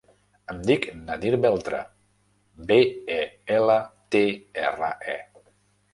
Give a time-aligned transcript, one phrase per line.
[0.53, 1.83] Em dic Nadir Beltre:
[2.71, 2.79] be,
[3.19, 3.21] e,
[3.59, 3.79] ela,
[4.17, 4.23] te,
[4.71, 5.19] erra, e.